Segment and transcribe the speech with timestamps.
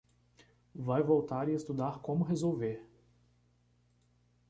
[0.73, 2.81] Vai voltar e estudar como resolver